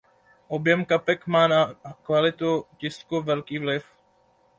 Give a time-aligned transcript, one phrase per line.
[0.47, 3.85] Objem kapek má na kvalitu tisku velký vliv.